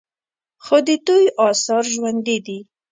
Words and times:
خو 0.63 0.77
د 0.87 0.89
دوی 1.07 1.23
آثار 1.49 1.83
ژوندي 1.93 2.37
دي 2.45 2.59